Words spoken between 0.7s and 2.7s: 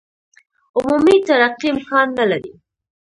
عمومي ترقي امکان نه لري.